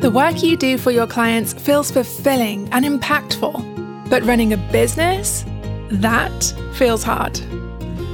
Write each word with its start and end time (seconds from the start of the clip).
The 0.00 0.10
work 0.10 0.42
you 0.42 0.56
do 0.56 0.78
for 0.78 0.90
your 0.90 1.06
clients 1.06 1.52
feels 1.52 1.90
fulfilling 1.90 2.70
and 2.72 2.86
impactful, 2.86 4.08
but 4.08 4.22
running 4.22 4.54
a 4.54 4.56
business? 4.56 5.44
That 5.90 6.54
feels 6.72 7.02
hard. 7.02 7.38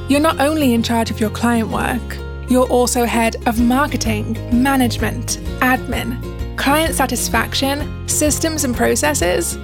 You're 0.08 0.19
not 0.19 0.40
only 0.40 0.74
in 0.74 0.83
charge 0.83 1.12
of 1.12 1.21
your 1.21 1.30
client 1.30 1.69
work, 1.69 2.19
you're 2.51 2.67
also 2.67 3.04
head 3.04 3.37
of 3.46 3.60
marketing, 3.60 4.33
management, 4.51 5.38
admin, 5.60 6.58
client 6.58 6.96
satisfaction, 6.96 8.08
systems 8.08 8.64
and 8.64 8.74
processes. 8.74 9.56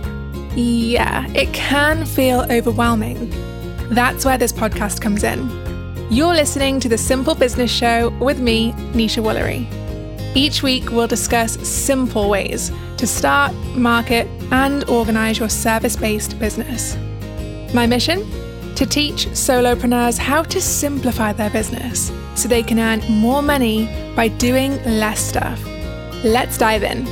Yeah, 0.54 1.26
it 1.32 1.52
can 1.52 2.06
feel 2.06 2.46
overwhelming. 2.52 3.30
That's 3.88 4.24
where 4.24 4.38
this 4.38 4.52
podcast 4.52 5.00
comes 5.00 5.24
in. 5.24 5.50
You're 6.08 6.34
listening 6.34 6.78
to 6.80 6.88
the 6.88 6.98
Simple 6.98 7.34
Business 7.34 7.72
Show 7.72 8.10
with 8.20 8.38
me, 8.38 8.74
Nesha 8.92 9.20
Woolery. 9.20 9.81
Each 10.34 10.62
week, 10.62 10.90
we'll 10.90 11.06
discuss 11.06 11.58
simple 11.68 12.30
ways 12.30 12.72
to 12.96 13.06
start, 13.06 13.54
market, 13.76 14.26
and 14.50 14.82
organize 14.88 15.38
your 15.38 15.50
service 15.50 15.94
based 15.94 16.38
business. 16.38 16.96
My 17.74 17.86
mission? 17.86 18.24
To 18.76 18.86
teach 18.86 19.26
solopreneurs 19.26 20.16
how 20.16 20.42
to 20.44 20.60
simplify 20.60 21.34
their 21.34 21.50
business 21.50 22.10
so 22.34 22.48
they 22.48 22.62
can 22.62 22.78
earn 22.78 23.00
more 23.10 23.42
money 23.42 23.86
by 24.16 24.28
doing 24.28 24.82
less 24.84 25.20
stuff. 25.20 25.62
Let's 26.24 26.56
dive 26.56 26.82
in. 26.82 27.04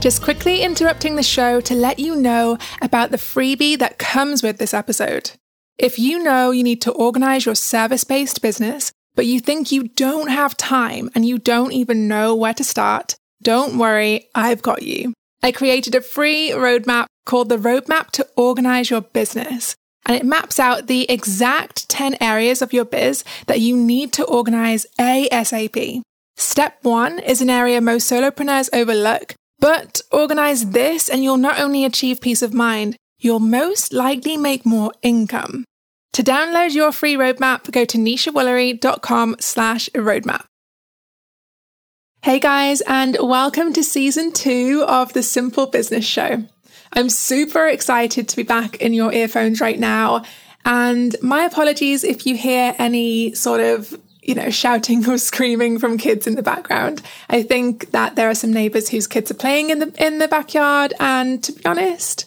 Just 0.00 0.22
quickly 0.22 0.62
interrupting 0.62 1.16
the 1.16 1.22
show 1.22 1.60
to 1.60 1.74
let 1.74 1.98
you 2.00 2.16
know 2.16 2.58
about 2.82 3.10
the 3.10 3.16
freebie 3.16 3.78
that 3.78 3.98
comes 3.98 4.42
with 4.42 4.58
this 4.58 4.74
episode. 4.74 5.32
If 5.78 5.96
you 5.96 6.20
know 6.24 6.50
you 6.50 6.64
need 6.64 6.82
to 6.82 6.92
organize 6.92 7.46
your 7.46 7.54
service 7.54 8.02
based 8.02 8.42
business, 8.42 8.90
but 9.14 9.26
you 9.26 9.38
think 9.38 9.70
you 9.70 9.84
don't 9.86 10.28
have 10.28 10.56
time 10.56 11.08
and 11.14 11.24
you 11.24 11.38
don't 11.38 11.72
even 11.72 12.08
know 12.08 12.34
where 12.34 12.54
to 12.54 12.64
start, 12.64 13.14
don't 13.42 13.78
worry, 13.78 14.28
I've 14.34 14.60
got 14.60 14.82
you. 14.82 15.12
I 15.40 15.52
created 15.52 15.94
a 15.94 16.00
free 16.00 16.50
roadmap 16.50 17.06
called 17.26 17.48
the 17.48 17.58
Roadmap 17.58 18.10
to 18.12 18.26
Organize 18.36 18.90
Your 18.90 19.02
Business. 19.02 19.76
And 20.04 20.16
it 20.16 20.26
maps 20.26 20.58
out 20.58 20.88
the 20.88 21.08
exact 21.08 21.88
10 21.88 22.16
areas 22.20 22.60
of 22.60 22.72
your 22.72 22.84
biz 22.84 23.22
that 23.46 23.60
you 23.60 23.76
need 23.76 24.12
to 24.14 24.24
organize 24.24 24.84
ASAP. 24.98 26.02
Step 26.36 26.78
one 26.82 27.20
is 27.20 27.40
an 27.40 27.50
area 27.50 27.80
most 27.80 28.10
solopreneurs 28.10 28.68
overlook, 28.72 29.34
but 29.60 30.00
organize 30.10 30.70
this 30.70 31.08
and 31.08 31.22
you'll 31.22 31.36
not 31.36 31.60
only 31.60 31.84
achieve 31.84 32.20
peace 32.20 32.42
of 32.42 32.52
mind, 32.52 32.96
you'll 33.20 33.40
most 33.40 33.92
likely 33.92 34.36
make 34.36 34.64
more 34.64 34.92
income. 35.02 35.64
To 36.18 36.24
download 36.24 36.74
your 36.74 36.90
free 36.90 37.14
roadmap, 37.14 37.70
go 37.70 37.84
to 37.84 37.96
neshawoolery.com 37.96 39.36
slash 39.38 39.88
roadmap. 39.94 40.46
Hey 42.22 42.40
guys, 42.40 42.80
and 42.88 43.16
welcome 43.20 43.72
to 43.74 43.84
season 43.84 44.32
two 44.32 44.84
of 44.88 45.12
the 45.12 45.22
Simple 45.22 45.66
Business 45.66 46.04
Show. 46.04 46.42
I'm 46.92 47.08
super 47.08 47.68
excited 47.68 48.26
to 48.26 48.34
be 48.34 48.42
back 48.42 48.78
in 48.78 48.94
your 48.94 49.12
earphones 49.12 49.60
right 49.60 49.78
now. 49.78 50.24
And 50.64 51.14
my 51.22 51.44
apologies 51.44 52.02
if 52.02 52.26
you 52.26 52.36
hear 52.36 52.74
any 52.80 53.32
sort 53.34 53.60
of 53.60 53.96
you 54.20 54.34
know, 54.34 54.50
shouting 54.50 55.08
or 55.08 55.18
screaming 55.18 55.78
from 55.78 55.98
kids 55.98 56.26
in 56.26 56.34
the 56.34 56.42
background. 56.42 57.00
I 57.30 57.44
think 57.44 57.92
that 57.92 58.16
there 58.16 58.28
are 58.28 58.34
some 58.34 58.52
neighbors 58.52 58.88
whose 58.88 59.06
kids 59.06 59.30
are 59.30 59.34
playing 59.34 59.70
in 59.70 59.78
the 59.78 60.04
in 60.04 60.18
the 60.18 60.26
backyard 60.26 60.94
and 60.98 61.44
to 61.44 61.52
be 61.52 61.64
honest, 61.64 62.24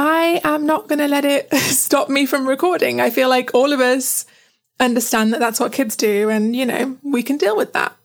I 0.00 0.40
am 0.44 0.64
not 0.64 0.86
going 0.86 1.00
to 1.00 1.08
let 1.08 1.24
it 1.24 1.52
stop 1.54 2.08
me 2.08 2.24
from 2.24 2.46
recording. 2.46 3.00
I 3.00 3.10
feel 3.10 3.28
like 3.28 3.52
all 3.52 3.72
of 3.72 3.80
us 3.80 4.26
understand 4.78 5.32
that 5.32 5.40
that's 5.40 5.58
what 5.58 5.72
kids 5.72 5.96
do 5.96 6.30
and 6.30 6.54
you 6.54 6.64
know, 6.64 6.96
we 7.02 7.24
can 7.24 7.36
deal 7.36 7.56
with 7.56 7.72
that. 7.72 7.96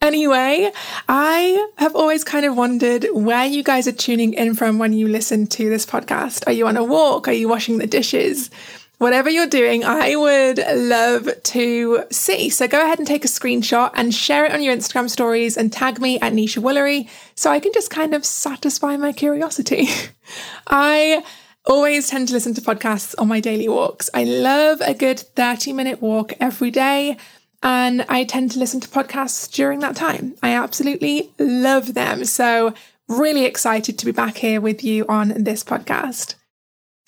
Anyway, 0.00 0.70
I 1.10 1.68
have 1.76 1.94
always 1.94 2.24
kind 2.24 2.46
of 2.46 2.56
wondered 2.56 3.06
where 3.12 3.44
you 3.44 3.62
guys 3.62 3.86
are 3.86 3.92
tuning 3.92 4.32
in 4.32 4.54
from 4.54 4.78
when 4.78 4.94
you 4.94 5.08
listen 5.08 5.46
to 5.48 5.68
this 5.68 5.84
podcast. 5.84 6.46
Are 6.46 6.52
you 6.52 6.66
on 6.66 6.78
a 6.78 6.84
walk? 6.84 7.28
Are 7.28 7.32
you 7.32 7.48
washing 7.48 7.78
the 7.78 7.86
dishes? 7.86 8.48
Whatever 8.98 9.28
you're 9.28 9.46
doing, 9.46 9.84
I 9.84 10.16
would 10.16 10.58
love 10.58 11.28
to 11.42 12.04
see. 12.10 12.48
So 12.48 12.66
go 12.66 12.82
ahead 12.82 12.98
and 12.98 13.06
take 13.06 13.26
a 13.26 13.28
screenshot 13.28 13.90
and 13.92 14.14
share 14.14 14.46
it 14.46 14.52
on 14.52 14.62
your 14.62 14.74
Instagram 14.74 15.10
stories 15.10 15.58
and 15.58 15.70
tag 15.70 16.00
me 16.00 16.18
at 16.20 16.32
Nesha 16.32 16.62
Woolery 16.62 17.08
so 17.34 17.50
I 17.50 17.60
can 17.60 17.74
just 17.74 17.90
kind 17.90 18.14
of 18.14 18.24
satisfy 18.24 18.96
my 18.96 19.12
curiosity. 19.12 19.88
I 20.66 21.22
always 21.66 22.08
tend 22.08 22.28
to 22.28 22.34
listen 22.34 22.54
to 22.54 22.62
podcasts 22.62 23.14
on 23.18 23.28
my 23.28 23.38
daily 23.38 23.68
walks. 23.68 24.08
I 24.14 24.24
love 24.24 24.80
a 24.80 24.94
good 24.94 25.20
30 25.20 25.74
minute 25.74 26.00
walk 26.00 26.32
every 26.40 26.70
day. 26.70 27.18
And 27.62 28.04
I 28.08 28.24
tend 28.24 28.52
to 28.52 28.58
listen 28.58 28.80
to 28.80 28.88
podcasts 28.88 29.50
during 29.52 29.80
that 29.80 29.96
time. 29.96 30.36
I 30.42 30.50
absolutely 30.54 31.32
love 31.38 31.94
them. 31.94 32.24
So, 32.24 32.74
really 33.08 33.44
excited 33.44 33.98
to 33.98 34.06
be 34.06 34.12
back 34.12 34.36
here 34.36 34.60
with 34.60 34.84
you 34.84 35.06
on 35.08 35.42
this 35.42 35.64
podcast. 35.64 36.34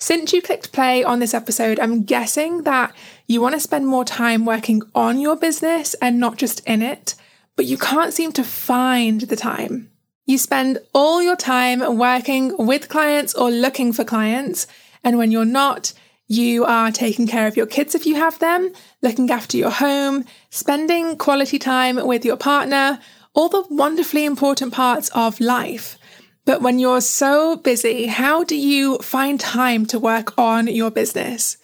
Since 0.01 0.31
you 0.31 0.41
clicked 0.41 0.71
play 0.71 1.03
on 1.03 1.19
this 1.19 1.33
episode, 1.33 1.77
I'm 1.77 2.03
guessing 2.03 2.63
that 2.63 2.95
you 3.27 3.41
want 3.41 3.55
to 3.55 3.59
spend 3.59 3.85
more 3.85 4.05
time 4.05 4.45
working 4.45 4.81
on 4.95 5.19
your 5.19 5.35
business 5.35 5.93
and 5.95 6.17
not 6.17 6.37
just 6.37 6.61
in 6.61 6.81
it, 6.81 7.15
but 7.57 7.65
you 7.65 7.77
can't 7.77 8.13
seem 8.13 8.31
to 8.33 8.43
find 8.43 9.21
the 9.21 9.35
time. 9.35 9.91
You 10.25 10.37
spend 10.37 10.77
all 10.93 11.21
your 11.21 11.35
time 11.35 11.97
working 11.97 12.55
with 12.57 12.87
clients 12.87 13.35
or 13.35 13.51
looking 13.51 13.91
for 13.91 14.05
clients. 14.05 14.67
And 15.03 15.17
when 15.17 15.31
you're 15.31 15.43
not, 15.43 15.91
you 16.27 16.63
are 16.63 16.91
taking 16.91 17.27
care 17.27 17.47
of 17.47 17.57
your 17.57 17.65
kids 17.65 17.93
if 17.93 18.05
you 18.05 18.15
have 18.15 18.39
them, 18.39 18.71
looking 19.01 19.29
after 19.29 19.57
your 19.57 19.71
home, 19.71 20.23
spending 20.49 21.17
quality 21.17 21.59
time 21.59 22.07
with 22.07 22.23
your 22.23 22.37
partner, 22.37 22.99
all 23.33 23.49
the 23.49 23.65
wonderfully 23.69 24.23
important 24.23 24.73
parts 24.73 25.09
of 25.09 25.41
life. 25.41 25.97
But 26.45 26.61
when 26.61 26.79
you're 26.79 27.01
so 27.01 27.57
busy, 27.57 28.07
how 28.07 28.43
do 28.43 28.55
you 28.55 28.97
find 28.99 29.39
time 29.39 29.85
to 29.87 29.99
work 29.99 30.37
on 30.37 30.67
your 30.67 30.91
business? 30.91 31.57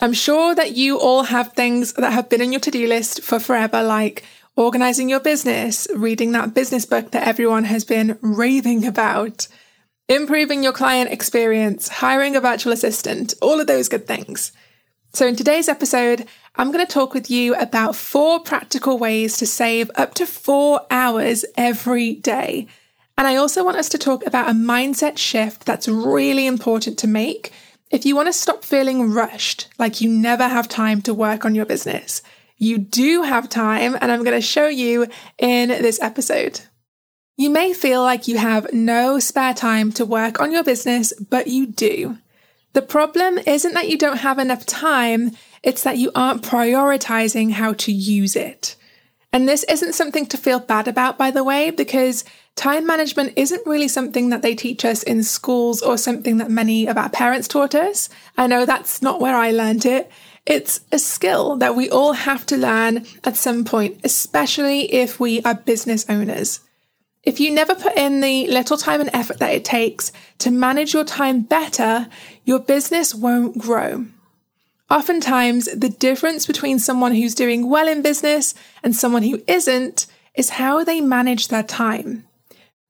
I'm 0.00 0.12
sure 0.12 0.54
that 0.54 0.76
you 0.76 0.98
all 0.98 1.24
have 1.24 1.52
things 1.52 1.92
that 1.94 2.12
have 2.12 2.28
been 2.28 2.40
on 2.40 2.52
your 2.52 2.60
to 2.60 2.70
do 2.70 2.86
list 2.86 3.22
for 3.22 3.38
forever, 3.38 3.82
like 3.82 4.24
organizing 4.56 5.08
your 5.08 5.20
business, 5.20 5.86
reading 5.94 6.32
that 6.32 6.54
business 6.54 6.86
book 6.86 7.10
that 7.10 7.26
everyone 7.26 7.64
has 7.64 7.84
been 7.84 8.18
raving 8.22 8.86
about, 8.86 9.46
improving 10.08 10.62
your 10.62 10.72
client 10.72 11.10
experience, 11.10 11.88
hiring 11.88 12.34
a 12.34 12.40
virtual 12.40 12.72
assistant, 12.72 13.34
all 13.42 13.60
of 13.60 13.66
those 13.66 13.88
good 13.88 14.06
things. 14.06 14.52
So, 15.12 15.26
in 15.26 15.34
today's 15.34 15.68
episode, 15.68 16.26
I'm 16.56 16.70
going 16.72 16.86
to 16.86 16.92
talk 16.92 17.14
with 17.14 17.30
you 17.30 17.54
about 17.56 17.96
four 17.96 18.40
practical 18.40 18.96
ways 18.96 19.36
to 19.38 19.46
save 19.46 19.90
up 19.96 20.14
to 20.14 20.26
four 20.26 20.80
hours 20.90 21.44
every 21.56 22.14
day 22.14 22.68
and 23.20 23.28
I 23.28 23.36
also 23.36 23.62
want 23.62 23.76
us 23.76 23.90
to 23.90 23.98
talk 23.98 24.24
about 24.24 24.48
a 24.48 24.54
mindset 24.54 25.18
shift 25.18 25.66
that's 25.66 25.86
really 25.86 26.46
important 26.46 26.98
to 27.00 27.06
make 27.06 27.52
if 27.90 28.06
you 28.06 28.16
want 28.16 28.28
to 28.28 28.32
stop 28.32 28.64
feeling 28.64 29.12
rushed, 29.12 29.68
like 29.78 30.00
you 30.00 30.08
never 30.08 30.48
have 30.48 30.68
time 30.68 31.02
to 31.02 31.12
work 31.12 31.44
on 31.44 31.54
your 31.54 31.66
business. 31.66 32.22
You 32.56 32.78
do 32.78 33.20
have 33.20 33.50
time, 33.50 33.94
and 34.00 34.10
I'm 34.10 34.24
going 34.24 34.38
to 34.38 34.40
show 34.40 34.68
you 34.68 35.06
in 35.36 35.68
this 35.68 36.00
episode. 36.00 36.62
You 37.36 37.50
may 37.50 37.74
feel 37.74 38.00
like 38.02 38.26
you 38.26 38.38
have 38.38 38.72
no 38.72 39.18
spare 39.18 39.52
time 39.52 39.92
to 39.92 40.06
work 40.06 40.40
on 40.40 40.50
your 40.50 40.64
business, 40.64 41.12
but 41.12 41.46
you 41.46 41.66
do. 41.66 42.16
The 42.72 42.80
problem 42.80 43.36
isn't 43.36 43.74
that 43.74 43.90
you 43.90 43.98
don't 43.98 44.16
have 44.16 44.38
enough 44.38 44.64
time, 44.64 45.32
it's 45.62 45.82
that 45.82 45.98
you 45.98 46.10
aren't 46.14 46.42
prioritizing 46.42 47.52
how 47.52 47.74
to 47.74 47.92
use 47.92 48.34
it. 48.34 48.76
And 49.32 49.48
this 49.48 49.64
isn't 49.64 49.94
something 49.94 50.26
to 50.26 50.36
feel 50.36 50.58
bad 50.58 50.88
about, 50.88 51.18
by 51.18 51.30
the 51.30 51.44
way, 51.44 51.70
because 51.70 52.24
time 52.56 52.86
management 52.86 53.32
isn't 53.36 53.66
really 53.66 53.88
something 53.88 54.28
that 54.30 54.42
they 54.42 54.54
teach 54.54 54.84
us 54.84 55.02
in 55.02 55.22
schools 55.22 55.82
or 55.82 55.96
something 55.96 56.38
that 56.38 56.50
many 56.50 56.86
of 56.86 56.98
our 56.98 57.08
parents 57.08 57.48
taught 57.48 57.74
us. 57.74 58.08
I 58.36 58.46
know 58.46 58.66
that's 58.66 59.02
not 59.02 59.20
where 59.20 59.36
I 59.36 59.50
learned 59.50 59.86
it. 59.86 60.10
It's 60.46 60.80
a 60.90 60.98
skill 60.98 61.56
that 61.56 61.76
we 61.76 61.88
all 61.90 62.12
have 62.12 62.46
to 62.46 62.56
learn 62.56 63.06
at 63.24 63.36
some 63.36 63.64
point, 63.64 64.00
especially 64.04 64.92
if 64.92 65.20
we 65.20 65.42
are 65.42 65.54
business 65.54 66.04
owners. 66.08 66.60
If 67.22 67.38
you 67.38 67.50
never 67.50 67.74
put 67.74 67.96
in 67.96 68.20
the 68.20 68.46
little 68.46 68.78
time 68.78 69.00
and 69.00 69.10
effort 69.12 69.38
that 69.40 69.52
it 69.52 69.64
takes 69.64 70.10
to 70.38 70.50
manage 70.50 70.94
your 70.94 71.04
time 71.04 71.42
better, 71.42 72.08
your 72.44 72.58
business 72.58 73.14
won't 73.14 73.58
grow. 73.58 74.06
Oftentimes, 74.90 75.66
the 75.66 75.90
difference 75.90 76.46
between 76.46 76.78
someone 76.78 77.14
who's 77.14 77.34
doing 77.34 77.68
well 77.68 77.86
in 77.86 78.02
business 78.02 78.54
and 78.82 78.96
someone 78.96 79.22
who 79.22 79.42
isn't 79.46 80.06
is 80.34 80.50
how 80.50 80.82
they 80.82 81.00
manage 81.00 81.48
their 81.48 81.62
time. 81.62 82.26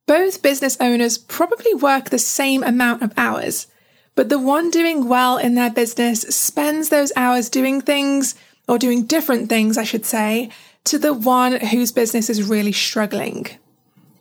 Both 0.07 0.43
business 0.43 0.77
owners 0.81 1.19
probably 1.19 1.75
work 1.75 2.11
the 2.11 2.19
same 2.19 2.63
amount 2.65 3.03
of 3.03 3.13
hours, 3.17 3.69
but 4.15 4.29
the 4.29 4.39
one 4.39 4.71
doing 4.71 5.09
well 5.09 5.39
in 5.39 5.55
their 5.55 5.71
business 5.71 6.23
spends 6.23 6.89
those 6.89 7.13
hours 7.17 7.49
doing 7.49 7.81
things, 7.81 8.35
or 8.69 8.79
doing 8.79 9.05
different 9.05 9.49
things, 9.49 9.77
I 9.77 9.85
should 9.85 10.07
say, 10.07 10.51
to 10.85 10.99
the 10.99 11.13
one 11.13 11.61
whose 11.61 11.93
business 11.93 12.31
is 12.31 12.49
really 12.49 12.73
struggling. 12.73 13.47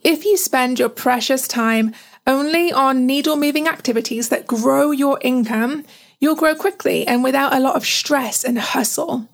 If 0.03 0.25
you 0.25 0.37
spend 0.37 0.79
your 0.79 0.89
precious 0.89 1.47
time 1.47 1.93
only 2.25 2.71
on 2.71 3.05
needle 3.05 3.35
moving 3.35 3.67
activities 3.67 4.29
that 4.29 4.47
grow 4.47 4.91
your 4.91 5.19
income, 5.21 5.85
you'll 6.19 6.35
grow 6.35 6.55
quickly 6.55 7.05
and 7.05 7.23
without 7.23 7.53
a 7.53 7.59
lot 7.59 7.75
of 7.75 7.85
stress 7.85 8.43
and 8.43 8.57
hustle. 8.57 9.27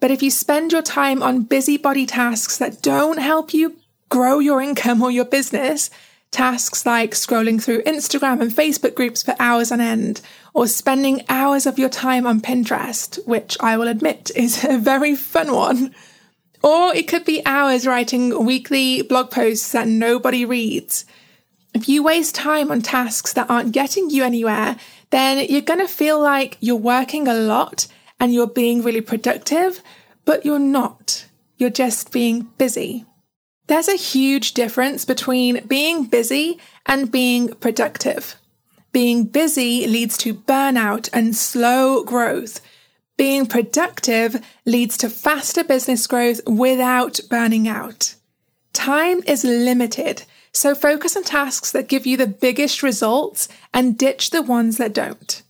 But 0.00 0.10
if 0.10 0.22
you 0.22 0.30
spend 0.30 0.72
your 0.72 0.82
time 0.82 1.22
on 1.22 1.44
busybody 1.44 2.06
tasks 2.06 2.58
that 2.58 2.82
don't 2.82 3.18
help 3.18 3.54
you 3.54 3.76
grow 4.08 4.38
your 4.38 4.60
income 4.60 5.02
or 5.02 5.10
your 5.10 5.24
business, 5.24 5.90
tasks 6.30 6.84
like 6.84 7.12
scrolling 7.12 7.62
through 7.62 7.82
Instagram 7.82 8.40
and 8.40 8.50
Facebook 8.50 8.94
groups 8.94 9.22
for 9.22 9.36
hours 9.38 9.70
on 9.70 9.80
end, 9.80 10.20
or 10.52 10.66
spending 10.66 11.22
hours 11.28 11.66
of 11.66 11.78
your 11.78 11.88
time 11.88 12.26
on 12.26 12.40
Pinterest, 12.40 13.24
which 13.26 13.56
I 13.60 13.76
will 13.76 13.88
admit 13.88 14.30
is 14.36 14.64
a 14.64 14.78
very 14.78 15.14
fun 15.14 15.52
one. 15.52 15.94
Or 16.62 16.94
it 16.94 17.08
could 17.08 17.24
be 17.24 17.44
hours 17.44 17.86
writing 17.86 18.44
weekly 18.44 19.02
blog 19.02 19.30
posts 19.30 19.72
that 19.72 19.86
nobody 19.86 20.44
reads. 20.44 21.04
If 21.74 21.88
you 21.88 22.02
waste 22.02 22.34
time 22.34 22.70
on 22.70 22.80
tasks 22.80 23.32
that 23.34 23.50
aren't 23.50 23.72
getting 23.72 24.08
you 24.08 24.24
anywhere, 24.24 24.76
then 25.10 25.46
you're 25.48 25.60
going 25.60 25.80
to 25.80 25.88
feel 25.88 26.20
like 26.20 26.56
you're 26.60 26.76
working 26.76 27.28
a 27.28 27.34
lot 27.34 27.86
and 28.18 28.32
you're 28.32 28.46
being 28.46 28.82
really 28.82 29.00
productive, 29.00 29.82
but 30.24 30.44
you're 30.44 30.58
not. 30.58 31.26
You're 31.58 31.70
just 31.70 32.12
being 32.12 32.48
busy. 32.58 33.04
There's 33.66 33.88
a 33.88 33.96
huge 33.96 34.52
difference 34.52 35.04
between 35.04 35.66
being 35.66 36.04
busy 36.04 36.58
and 36.84 37.10
being 37.10 37.48
productive. 37.54 38.36
Being 38.92 39.24
busy 39.24 39.86
leads 39.86 40.18
to 40.18 40.34
burnout 40.34 41.08
and 41.12 41.34
slow 41.34 42.04
growth. 42.04 42.60
Being 43.16 43.46
productive 43.46 44.44
leads 44.66 44.98
to 44.98 45.08
faster 45.08 45.64
business 45.64 46.06
growth 46.06 46.40
without 46.46 47.20
burning 47.30 47.66
out. 47.66 48.14
Time 48.74 49.22
is 49.26 49.44
limited, 49.44 50.24
so 50.52 50.74
focus 50.74 51.16
on 51.16 51.22
tasks 51.22 51.72
that 51.72 51.88
give 51.88 52.06
you 52.06 52.16
the 52.16 52.26
biggest 52.26 52.82
results 52.82 53.48
and 53.72 53.96
ditch 53.96 54.30
the 54.30 54.42
ones 54.42 54.76
that 54.76 54.92
don't. 54.92 55.42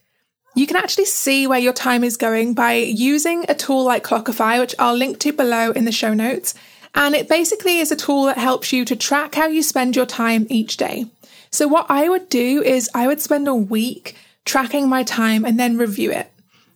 You 0.55 0.69
can 0.69 0.76
actually 0.76 1.06
see 1.06 1.46
where 1.49 1.58
your 1.58 1.72
time 1.72 2.05
is 2.05 2.16
going 2.16 2.55
by 2.55 2.75
using 2.75 3.44
a 3.49 3.55
tool 3.55 3.82
like 3.82 4.05
Clockify, 4.05 4.61
which 4.61 4.75
I'll 4.78 4.96
link 4.96 5.19
to 5.20 5.32
below 5.32 5.72
in 5.72 5.84
the 5.84 5.90
show 5.90 6.14
notes. 6.14 6.55
And 6.94 7.14
it 7.14 7.29
basically 7.29 7.79
is 7.79 7.91
a 7.91 7.96
tool 7.96 8.25
that 8.25 8.38
helps 8.38 8.73
you 8.73 8.85
to 8.85 8.96
track 8.96 9.35
how 9.35 9.46
you 9.46 9.62
spend 9.62 9.96
your 9.96 10.06
time 10.06 10.46
each 10.49 10.76
day. 10.76 11.06
So, 11.50 11.67
what 11.69 11.87
I 11.88 12.08
would 12.08 12.29
do 12.29 12.62
is 12.62 12.91
I 12.94 13.06
would 13.06 13.20
spend 13.20 13.49
a 13.49 13.55
week 13.55 14.17
tracking 14.44 14.88
my 14.88 15.02
time 15.02 15.44
and 15.44 15.58
then 15.58 15.79
review 15.79 16.11
it. 16.11 16.31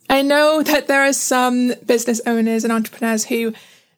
I 0.09 0.21
know 0.21 0.61
that 0.63 0.87
there 0.87 1.03
are 1.03 1.13
some 1.13 1.73
business 1.85 2.21
owners 2.25 2.63
and 2.63 2.73
entrepreneurs 2.73 3.25
who 3.25 3.53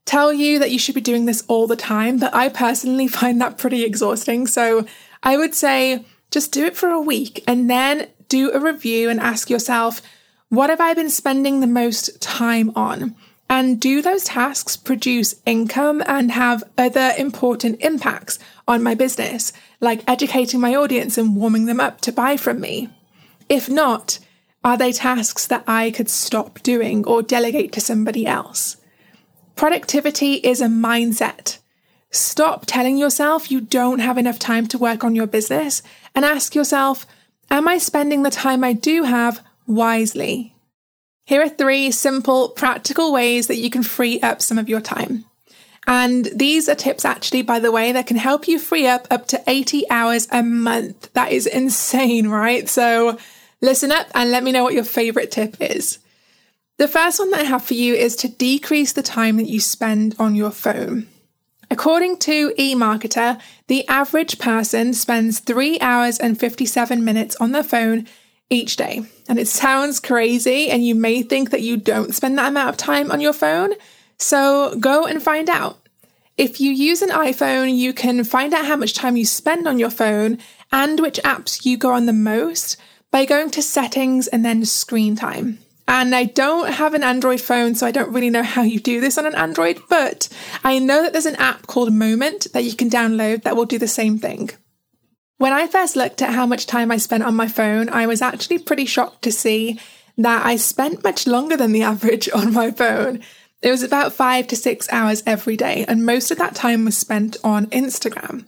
tell 0.05 0.33
you 0.33 0.59
that 0.59 0.71
you 0.71 0.79
should 0.79 0.95
be 0.95 1.01
doing 1.01 1.25
this 1.25 1.43
all 1.47 1.67
the 1.67 1.75
time, 1.75 2.17
but 2.17 2.33
I 2.33 2.49
personally 2.49 3.07
find 3.19 3.39
that 3.41 3.57
pretty 3.57 3.83
exhausting. 3.83 4.47
So, 4.47 4.85
I 5.23 5.37
would 5.37 5.55
say 5.55 6.05
just 6.31 6.51
do 6.51 6.65
it 6.65 6.77
for 6.77 6.89
a 6.89 7.01
week 7.01 7.43
and 7.47 7.69
then 7.69 8.07
do 8.29 8.51
a 8.51 8.59
review 8.59 9.09
and 9.09 9.19
ask 9.19 9.49
yourself, 9.49 10.01
what 10.49 10.69
have 10.69 10.81
I 10.81 10.93
been 10.93 11.09
spending 11.09 11.59
the 11.59 11.67
most 11.67 12.21
time 12.21 12.71
on? 12.75 13.15
And 13.51 13.81
do 13.81 14.01
those 14.01 14.23
tasks 14.23 14.77
produce 14.77 15.35
income 15.45 16.01
and 16.07 16.31
have 16.31 16.63
other 16.77 17.11
important 17.17 17.81
impacts 17.81 18.39
on 18.65 18.81
my 18.81 18.95
business, 18.95 19.51
like 19.81 20.09
educating 20.09 20.61
my 20.61 20.73
audience 20.73 21.17
and 21.17 21.35
warming 21.35 21.65
them 21.65 21.81
up 21.81 21.99
to 22.01 22.13
buy 22.13 22.37
from 22.37 22.61
me? 22.61 22.87
If 23.49 23.69
not, 23.69 24.19
are 24.63 24.77
they 24.77 24.93
tasks 24.93 25.47
that 25.47 25.65
I 25.67 25.91
could 25.91 26.09
stop 26.09 26.63
doing 26.63 27.05
or 27.05 27.21
delegate 27.21 27.73
to 27.73 27.81
somebody 27.81 28.25
else? 28.25 28.77
Productivity 29.57 30.35
is 30.35 30.61
a 30.61 30.67
mindset. 30.67 31.57
Stop 32.09 32.63
telling 32.65 32.97
yourself 32.97 33.51
you 33.51 33.59
don't 33.59 33.99
have 33.99 34.17
enough 34.17 34.39
time 34.39 34.65
to 34.67 34.77
work 34.77 35.03
on 35.03 35.13
your 35.13 35.27
business 35.27 35.83
and 36.15 36.23
ask 36.23 36.55
yourself, 36.55 37.05
am 37.49 37.67
I 37.67 37.79
spending 37.79 38.23
the 38.23 38.31
time 38.31 38.63
I 38.63 38.71
do 38.71 39.03
have 39.03 39.43
wisely? 39.67 40.50
Here 41.25 41.41
are 41.41 41.49
three 41.49 41.91
simple, 41.91 42.49
practical 42.49 43.13
ways 43.13 43.47
that 43.47 43.57
you 43.57 43.69
can 43.69 43.83
free 43.83 44.19
up 44.21 44.41
some 44.41 44.57
of 44.57 44.69
your 44.69 44.81
time. 44.81 45.25
And 45.87 46.25
these 46.35 46.69
are 46.69 46.75
tips, 46.75 47.05
actually, 47.05 47.41
by 47.41 47.59
the 47.59 47.71
way, 47.71 47.91
that 47.91 48.07
can 48.07 48.17
help 48.17 48.47
you 48.47 48.59
free 48.59 48.85
up 48.85 49.07
up 49.09 49.27
to 49.27 49.43
80 49.47 49.89
hours 49.89 50.27
a 50.31 50.43
month. 50.43 51.11
That 51.13 51.31
is 51.31 51.47
insane, 51.47 52.27
right? 52.29 52.69
So 52.69 53.17
listen 53.61 53.91
up 53.91 54.07
and 54.13 54.31
let 54.31 54.43
me 54.43 54.51
know 54.51 54.63
what 54.63 54.73
your 54.73 54.83
favorite 54.83 55.31
tip 55.31 55.57
is. 55.59 55.99
The 56.77 56.87
first 56.87 57.19
one 57.19 57.29
that 57.31 57.41
I 57.41 57.43
have 57.43 57.63
for 57.63 57.75
you 57.75 57.93
is 57.93 58.15
to 58.17 58.27
decrease 58.27 58.93
the 58.93 59.03
time 59.03 59.37
that 59.37 59.49
you 59.49 59.59
spend 59.59 60.15
on 60.17 60.35
your 60.35 60.51
phone. 60.51 61.07
According 61.69 62.17
to 62.19 62.53
eMarketer, 62.59 63.39
the 63.67 63.87
average 63.87 64.39
person 64.39 64.93
spends 64.93 65.39
3 65.39 65.79
hours 65.79 66.17
and 66.17 66.39
57 66.39 67.03
minutes 67.03 67.35
on 67.37 67.51
their 67.51 67.63
phone 67.63 68.07
each 68.51 68.75
day. 68.75 69.01
And 69.27 69.39
it 69.39 69.47
sounds 69.47 69.99
crazy, 69.99 70.69
and 70.69 70.85
you 70.85 70.93
may 70.93 71.23
think 71.23 71.49
that 71.49 71.61
you 71.61 71.77
don't 71.77 72.13
spend 72.13 72.37
that 72.37 72.49
amount 72.49 72.69
of 72.69 72.77
time 72.77 73.11
on 73.11 73.21
your 73.21 73.33
phone. 73.33 73.73
So 74.17 74.75
go 74.79 75.05
and 75.05 75.23
find 75.23 75.49
out. 75.49 75.79
If 76.37 76.61
you 76.61 76.71
use 76.71 77.01
an 77.01 77.09
iPhone, 77.09 77.75
you 77.75 77.93
can 77.93 78.23
find 78.23 78.53
out 78.53 78.65
how 78.65 78.75
much 78.75 78.93
time 78.93 79.17
you 79.17 79.25
spend 79.25 79.67
on 79.67 79.79
your 79.79 79.89
phone 79.89 80.37
and 80.71 80.99
which 80.99 81.19
apps 81.23 81.65
you 81.65 81.77
go 81.77 81.93
on 81.93 82.05
the 82.05 82.13
most 82.13 82.77
by 83.09 83.25
going 83.25 83.51
to 83.51 83.61
settings 83.61 84.27
and 84.27 84.45
then 84.45 84.65
screen 84.65 85.15
time. 85.15 85.59
And 85.87 86.15
I 86.15 86.23
don't 86.23 86.71
have 86.71 86.93
an 86.93 87.03
Android 87.03 87.41
phone, 87.41 87.75
so 87.75 87.85
I 87.85 87.91
don't 87.91 88.13
really 88.13 88.29
know 88.29 88.43
how 88.43 88.61
you 88.61 88.79
do 88.79 89.01
this 89.01 89.17
on 89.17 89.25
an 89.25 89.35
Android, 89.35 89.81
but 89.89 90.29
I 90.63 90.79
know 90.79 91.03
that 91.03 91.11
there's 91.11 91.25
an 91.25 91.35
app 91.35 91.67
called 91.67 91.91
Moment 91.93 92.47
that 92.53 92.63
you 92.63 92.75
can 92.75 92.89
download 92.89 93.43
that 93.43 93.55
will 93.55 93.65
do 93.65 93.77
the 93.77 93.87
same 93.87 94.17
thing. 94.17 94.51
When 95.41 95.53
I 95.53 95.65
first 95.65 95.95
looked 95.95 96.21
at 96.21 96.35
how 96.35 96.45
much 96.45 96.67
time 96.67 96.91
I 96.91 96.97
spent 96.97 97.23
on 97.23 97.33
my 97.33 97.47
phone, 97.47 97.89
I 97.89 98.05
was 98.05 98.21
actually 98.21 98.59
pretty 98.59 98.85
shocked 98.85 99.23
to 99.23 99.31
see 99.31 99.79
that 100.15 100.45
I 100.45 100.55
spent 100.55 101.03
much 101.03 101.25
longer 101.25 101.57
than 101.57 101.71
the 101.71 101.81
average 101.81 102.29
on 102.35 102.53
my 102.53 102.69
phone. 102.69 103.21
It 103.63 103.71
was 103.71 103.81
about 103.81 104.13
five 104.13 104.45
to 104.49 104.55
six 104.55 104.87
hours 104.91 105.23
every 105.25 105.57
day, 105.57 105.83
and 105.87 106.05
most 106.05 106.29
of 106.29 106.37
that 106.37 106.53
time 106.53 106.85
was 106.85 106.95
spent 106.95 107.37
on 107.43 107.65
Instagram. 107.71 108.45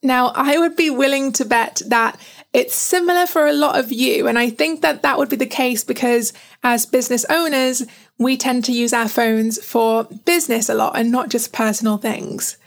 Now, 0.00 0.28
I 0.36 0.58
would 0.58 0.76
be 0.76 0.90
willing 0.90 1.32
to 1.32 1.44
bet 1.44 1.82
that 1.88 2.20
it's 2.52 2.76
similar 2.76 3.26
for 3.26 3.48
a 3.48 3.52
lot 3.52 3.76
of 3.76 3.90
you, 3.90 4.28
and 4.28 4.38
I 4.38 4.48
think 4.48 4.80
that 4.82 5.02
that 5.02 5.18
would 5.18 5.28
be 5.28 5.34
the 5.34 5.44
case 5.44 5.82
because 5.82 6.32
as 6.62 6.86
business 6.86 7.26
owners, 7.30 7.82
we 8.16 8.36
tend 8.36 8.64
to 8.66 8.72
use 8.72 8.92
our 8.92 9.08
phones 9.08 9.60
for 9.64 10.04
business 10.24 10.68
a 10.68 10.74
lot 10.74 10.96
and 10.96 11.10
not 11.10 11.30
just 11.30 11.52
personal 11.52 11.98
things. 11.98 12.58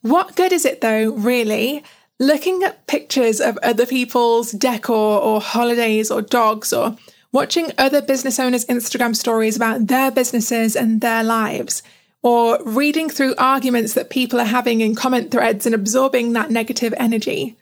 What 0.00 0.34
good 0.34 0.52
is 0.52 0.64
it 0.64 0.80
though, 0.80 1.12
really, 1.12 1.84
looking 2.22 2.62
at 2.62 2.86
pictures 2.86 3.40
of 3.40 3.58
other 3.64 3.84
people's 3.84 4.52
decor 4.52 5.20
or 5.20 5.40
holidays 5.40 6.08
or 6.08 6.22
dogs 6.22 6.72
or 6.72 6.96
watching 7.32 7.72
other 7.76 8.00
business 8.00 8.38
owners' 8.38 8.64
Instagram 8.66 9.16
stories 9.16 9.56
about 9.56 9.88
their 9.88 10.10
businesses 10.12 10.76
and 10.76 11.00
their 11.00 11.24
lives, 11.24 11.82
or 12.22 12.60
reading 12.64 13.10
through 13.10 13.34
arguments 13.38 13.94
that 13.94 14.08
people 14.08 14.38
are 14.38 14.44
having 14.44 14.80
in 14.80 14.94
comment 14.94 15.32
threads 15.32 15.66
and 15.66 15.74
absorbing 15.74 16.32
that 16.32 16.50
negative 16.50 16.94
energy. 16.96 17.56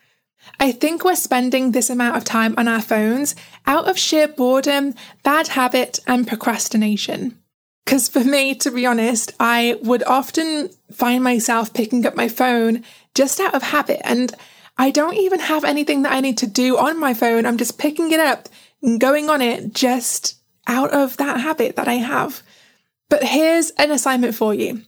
I 0.59 0.73
think 0.73 1.05
we're 1.05 1.17
spending 1.17 1.73
this 1.73 1.89
amount 1.89 2.19
of 2.19 2.25
time 2.25 2.55
on 2.59 2.69
our 2.69 2.83
phones 2.83 3.35
out 3.67 3.89
of 3.89 3.99
sheer 3.99 4.29
boredom, 4.29 4.95
bad 5.23 5.49
habit, 5.49 6.01
and 6.07 6.29
procrastination. 6.29 7.39
Because 7.85 8.09
for 8.09 8.23
me, 8.23 8.55
to 8.57 8.71
be 8.71 8.87
honest, 8.87 9.33
I 9.41 9.79
would 9.83 10.03
often 10.05 10.69
find 10.93 11.25
myself 11.25 11.73
picking 11.73 12.05
up 12.07 12.15
my 12.15 12.29
phone 12.29 12.85
just 13.15 13.41
out 13.41 13.55
of 13.55 13.63
habit. 13.63 14.01
And 14.05 14.33
I 14.81 14.91
don't 14.91 15.19
even 15.19 15.41
have 15.41 15.65
anything 15.65 16.03
that 16.03 16.13
I 16.13 16.21
need 16.21 16.39
to 16.39 16.47
do 16.47 16.79
on 16.79 16.99
my 16.99 17.13
phone. 17.13 17.45
I'm 17.45 17.59
just 17.59 17.79
picking 17.79 18.13
it 18.13 18.19
up 18.19 18.49
and 18.83 18.99
going 18.99 19.29
on 19.29 19.43
it 19.43 19.75
just 19.75 20.37
out 20.67 20.91
of 20.95 21.19
that 21.19 21.39
habit 21.39 21.77
that 21.77 21.87
I 21.87 21.97
have. 21.97 22.43
But 23.11 23.23
here's 23.23 23.69
an 23.73 23.91
assignment 23.91 24.35
for 24.35 24.55
you. 24.55 24.81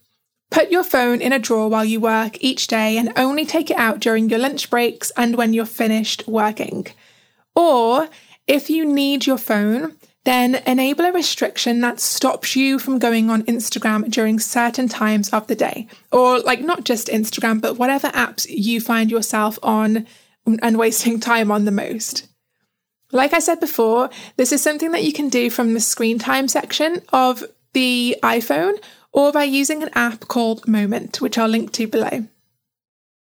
Put 0.50 0.70
your 0.70 0.82
phone 0.82 1.20
in 1.20 1.34
a 1.34 1.38
drawer 1.38 1.68
while 1.68 1.84
you 1.84 2.00
work 2.00 2.42
each 2.42 2.68
day 2.68 2.96
and 2.96 3.12
only 3.16 3.44
take 3.44 3.70
it 3.70 3.76
out 3.76 4.00
during 4.00 4.30
your 4.30 4.38
lunch 4.38 4.70
breaks 4.70 5.12
and 5.14 5.36
when 5.36 5.52
you're 5.52 5.66
finished 5.66 6.26
working. 6.26 6.86
Or 7.54 8.08
if 8.46 8.70
you 8.70 8.86
need 8.86 9.26
your 9.26 9.36
phone, 9.36 9.98
then 10.24 10.56
enable 10.66 11.04
a 11.04 11.12
restriction 11.12 11.80
that 11.80 11.98
stops 11.98 12.54
you 12.54 12.78
from 12.78 12.98
going 12.98 13.28
on 13.28 13.42
Instagram 13.44 14.08
during 14.10 14.38
certain 14.38 14.88
times 14.88 15.28
of 15.30 15.46
the 15.48 15.56
day. 15.56 15.88
Or, 16.12 16.38
like, 16.38 16.60
not 16.60 16.84
just 16.84 17.08
Instagram, 17.08 17.60
but 17.60 17.76
whatever 17.76 18.08
apps 18.08 18.46
you 18.48 18.80
find 18.80 19.10
yourself 19.10 19.58
on 19.62 20.06
and 20.46 20.78
wasting 20.78 21.18
time 21.18 21.50
on 21.50 21.64
the 21.64 21.72
most. 21.72 22.28
Like 23.10 23.32
I 23.34 23.40
said 23.40 23.60
before, 23.60 24.10
this 24.36 24.52
is 24.52 24.62
something 24.62 24.92
that 24.92 25.04
you 25.04 25.12
can 25.12 25.28
do 25.28 25.50
from 25.50 25.74
the 25.74 25.80
screen 25.80 26.18
time 26.18 26.48
section 26.48 27.02
of 27.12 27.44
the 27.72 28.16
iPhone 28.22 28.82
or 29.12 29.32
by 29.32 29.44
using 29.44 29.82
an 29.82 29.90
app 29.94 30.28
called 30.28 30.66
Moment, 30.66 31.20
which 31.20 31.36
I'll 31.36 31.48
link 31.48 31.72
to 31.72 31.86
below. 31.86 32.26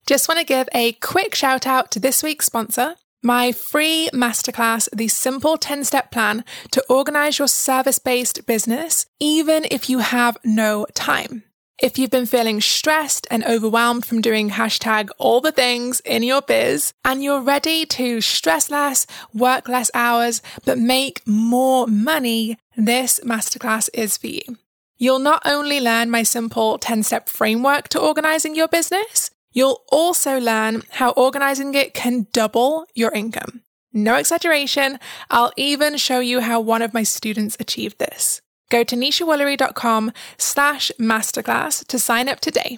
Just 0.08 0.28
want 0.28 0.40
to 0.40 0.46
give 0.46 0.70
a 0.74 0.94
quick 0.94 1.36
shout 1.36 1.68
out 1.68 1.92
to 1.92 2.00
this 2.00 2.24
week's 2.24 2.46
sponsor, 2.46 2.96
my 3.26 3.52
free 3.52 4.08
masterclass, 4.14 4.88
The 4.94 5.08
Simple 5.08 5.58
10 5.58 5.84
Step 5.84 6.12
Plan 6.12 6.46
to 6.70 6.86
Organize 6.88 7.40
Your 7.40 7.48
Service 7.48 7.98
Based 7.98 8.46
Business, 8.46 9.08
even 9.20 9.66
if 9.72 9.90
you 9.90 10.00
have 10.00 10.38
no 10.44 10.86
time. 10.94 11.44
If 11.82 11.98
you've 11.98 12.12
been 12.12 12.28
feeling 12.28 12.62
stressed 12.62 13.28
and 13.32 13.44
overwhelmed 13.44 14.06
from 14.06 14.22
doing 14.22 14.52
hashtag 14.52 15.10
all 15.18 15.42
the 15.42 15.52
things 15.52 16.02
in 16.02 16.24
your 16.24 16.42
biz 16.42 16.94
and 17.04 17.22
you're 17.24 17.42
ready 17.42 17.86
to 17.88 18.22
stress 18.22 18.70
less, 18.70 19.08
work 19.34 19.68
less 19.68 19.90
hours, 19.94 20.42
but 20.64 20.78
make 20.78 21.22
more 21.28 21.88
money, 21.88 22.58
this 22.78 23.20
masterclass 23.26 23.90
is 23.94 24.18
for 24.18 24.28
you. 24.28 24.58
You'll 24.98 25.20
not 25.20 25.42
only 25.46 25.82
learn 25.82 26.10
my 26.10 26.24
simple 26.24 26.78
10 26.78 27.04
step 27.04 27.28
framework 27.28 27.90
to 27.90 28.00
organizing 28.00 28.56
your 28.56 28.70
business, 28.70 29.32
you'll 29.56 29.82
also 29.92 30.40
learn 30.40 30.84
how 30.92 31.10
organizing 31.12 31.74
it 31.74 31.96
can 31.96 32.28
double 32.32 32.86
your 32.94 33.12
income. 33.14 33.64
No 33.92 34.16
exaggeration, 34.16 35.00
I'll 35.32 35.54
even 35.56 35.98
show 35.98 36.20
you 36.20 36.42
how 36.42 36.60
one 36.60 36.84
of 36.84 36.94
my 36.94 37.02
students 37.02 37.58
achieved 37.60 37.98
this. 37.98 38.42
Go 38.70 38.84
to 38.84 38.96
neshawoolery.com 38.96 40.12
slash 40.38 40.92
masterclass 41.00 41.88
to 41.88 41.98
sign 41.98 42.28
up 42.28 42.42
today. 42.42 42.78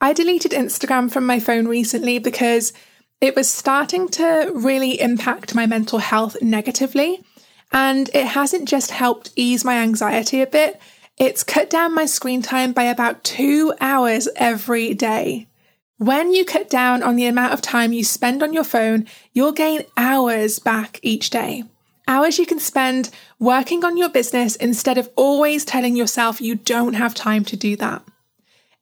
I 0.00 0.12
deleted 0.12 0.52
Instagram 0.52 1.10
from 1.10 1.26
my 1.26 1.40
phone 1.40 1.66
recently 1.66 2.18
because 2.18 2.72
it 3.20 3.36
was 3.36 3.48
starting 3.48 4.08
to 4.10 4.50
really 4.54 5.00
impact 5.00 5.54
my 5.54 5.66
mental 5.66 5.98
health 5.98 6.36
negatively. 6.42 7.22
And 7.72 8.10
it 8.14 8.26
hasn't 8.26 8.68
just 8.68 8.90
helped 8.90 9.32
ease 9.36 9.64
my 9.64 9.76
anxiety 9.76 10.42
a 10.42 10.46
bit, 10.46 10.80
it's 11.20 11.44
cut 11.44 11.68
down 11.68 11.94
my 11.94 12.06
screen 12.06 12.40
time 12.40 12.72
by 12.72 12.84
about 12.84 13.22
two 13.22 13.74
hours 13.78 14.26
every 14.36 14.94
day. 14.94 15.46
When 15.98 16.32
you 16.32 16.46
cut 16.46 16.70
down 16.70 17.02
on 17.02 17.16
the 17.16 17.26
amount 17.26 17.52
of 17.52 17.60
time 17.60 17.92
you 17.92 18.04
spend 18.04 18.42
on 18.42 18.54
your 18.54 18.64
phone, 18.64 19.06
you'll 19.34 19.52
gain 19.52 19.82
hours 19.98 20.58
back 20.58 20.98
each 21.02 21.28
day. 21.28 21.64
Hours 22.08 22.38
you 22.38 22.46
can 22.46 22.58
spend 22.58 23.10
working 23.38 23.84
on 23.84 23.98
your 23.98 24.08
business 24.08 24.56
instead 24.56 24.96
of 24.96 25.10
always 25.14 25.66
telling 25.66 25.94
yourself 25.94 26.40
you 26.40 26.54
don't 26.54 26.94
have 26.94 27.14
time 27.14 27.44
to 27.44 27.56
do 27.56 27.76
that. 27.76 28.02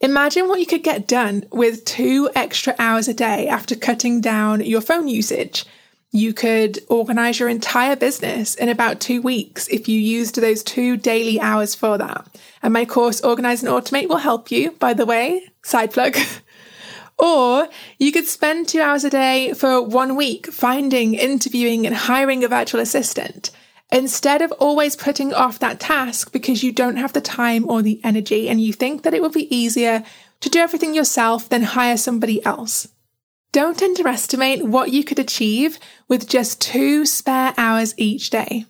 Imagine 0.00 0.47
what 0.47 0.61
you 0.61 0.66
could 0.66 0.85
get 0.85 1.09
done 1.09 1.45
with 1.50 1.85
two 1.85 2.30
extra 2.37 2.73
hours 2.78 3.09
a 3.09 3.14
day 3.14 3.49
after 3.49 3.75
cutting 3.75 4.21
down 4.21 4.64
your 4.64 4.80
phone 4.80 5.09
usage. 5.09 5.64
You 6.11 6.33
could 6.33 6.79
organize 6.88 7.38
your 7.38 7.50
entire 7.50 7.95
business 7.95 8.55
in 8.55 8.71
about 8.71 9.00
two 9.00 9.21
weeks 9.21 9.69
if 9.69 9.88
you 9.88 10.00
used 10.00 10.37
those 10.37 10.62
two 10.62 10.97
daily 10.97 11.38
hours 11.38 11.75
for 11.75 11.99
that. 11.99 12.27
And 12.62 12.73
my 12.73 12.87
course, 12.87 13.21
Organize 13.21 13.62
and 13.62 13.71
Automate, 13.71 14.09
will 14.09 14.17
help 14.17 14.50
you, 14.50 14.71
by 14.73 14.95
the 14.95 15.05
way. 15.05 15.47
Side 15.62 15.93
plug. 15.93 16.17
or 17.19 17.69
you 17.99 18.11
could 18.11 18.27
spend 18.27 18.69
two 18.69 18.81
hours 18.81 19.05
a 19.05 19.11
day 19.11 19.53
for 19.53 19.83
one 19.83 20.17
week 20.17 20.47
finding, 20.47 21.15
interviewing, 21.15 21.87
and 21.87 21.95
hiring 21.95 22.43
a 22.43 22.49
virtual 22.49 22.81
assistant. 22.81 23.50
Instead 23.93 24.41
of 24.41 24.53
always 24.53 24.97
putting 24.97 25.35
off 25.35 25.59
that 25.59 25.81
task 25.81 26.33
because 26.33 26.62
you 26.62 26.73
don't 26.73 26.97
have 26.97 27.12
the 27.12 27.21
time 27.21 27.69
or 27.69 27.83
the 27.83 28.00
energy 28.03 28.49
and 28.49 28.61
you 28.61 28.73
think 28.73 29.03
that 29.03 29.15
it 29.15 29.21
would 29.21 29.33
be 29.33 29.55
easier 29.55 30.05
to 30.41 30.49
do 30.49 30.59
everything 30.59 30.95
yourself 30.95 31.49
than 31.49 31.62
hire 31.62 31.97
somebody 31.97 32.45
else. 32.47 32.88
Don't 33.52 33.83
underestimate 33.83 34.64
what 34.64 34.93
you 34.93 35.05
could 35.05 35.19
achieve 35.19 35.78
with 36.07 36.28
just 36.28 36.61
two 36.61 37.07
spare 37.07 37.55
hours 37.57 37.95
each 37.97 38.31
day. 38.31 38.67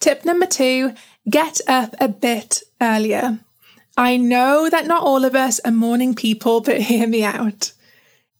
Tip 0.00 0.24
number 0.24 0.46
two, 0.46 0.94
get 1.28 1.60
up 1.68 1.94
a 2.00 2.08
bit 2.08 2.62
earlier. 2.80 3.40
I 3.96 4.16
know 4.16 4.70
that 4.70 4.86
not 4.86 5.02
all 5.02 5.26
of 5.26 5.34
us 5.34 5.60
are 5.60 5.70
morning 5.70 6.14
people, 6.14 6.62
but 6.62 6.80
hear 6.90 7.06
me 7.06 7.22
out. 7.22 7.72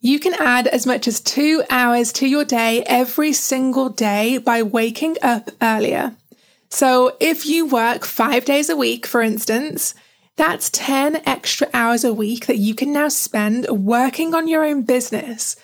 You 0.00 0.18
can 0.18 0.32
add 0.40 0.66
as 0.66 0.86
much 0.86 1.06
as 1.06 1.20
two 1.20 1.62
hours 1.68 2.10
to 2.14 2.26
your 2.26 2.46
day 2.46 2.82
every 2.84 3.34
single 3.34 3.90
day 3.90 4.38
by 4.38 4.62
waking 4.62 5.18
up 5.20 5.50
earlier. 5.60 6.16
So 6.70 7.16
if 7.20 7.44
you 7.44 7.66
work 7.66 8.06
five 8.06 8.46
days 8.46 8.70
a 8.70 8.76
week, 8.76 9.06
for 9.06 9.20
instance, 9.20 9.94
that's 10.40 10.70
10 10.70 11.20
extra 11.26 11.68
hours 11.74 12.02
a 12.02 12.14
week 12.14 12.46
that 12.46 12.56
you 12.56 12.74
can 12.74 12.94
now 12.94 13.08
spend 13.08 13.66
working 13.68 14.34
on 14.34 14.48
your 14.48 14.64
own 14.64 14.80
business. 14.80 15.54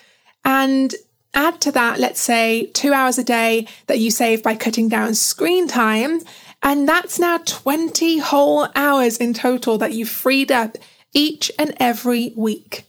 And 0.45 0.93
add 1.33 1.59
to 1.61 1.71
that, 1.71 1.99
let's 1.99 2.21
say 2.21 2.67
two 2.75 2.93
hours 2.93 3.17
a 3.17 3.23
day 3.23 3.67
that 3.87 3.97
you 3.97 4.11
save 4.11 4.43
by 4.43 4.53
cutting 4.53 4.87
down 4.87 5.15
screen 5.15 5.67
time. 5.67 6.21
And 6.61 6.87
that's 6.87 7.17
now 7.17 7.39
20 7.39 8.19
whole 8.19 8.67
hours 8.75 9.17
in 9.17 9.33
total 9.33 9.79
that 9.79 9.93
you've 9.93 10.09
freed 10.09 10.51
up 10.51 10.77
each 11.11 11.51
and 11.57 11.73
every 11.79 12.33
week. 12.35 12.86